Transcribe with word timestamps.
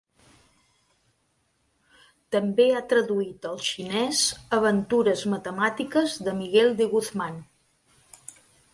També 2.37 2.65
ha 2.73 2.81
traduït 2.95 3.47
al 3.51 3.61
xinès 3.69 4.25
Aventures 4.59 5.25
matemàtiques 5.37 6.19
de 6.29 6.37
Miguel 6.43 6.77
de 6.83 6.93
Guzmán. 6.97 7.43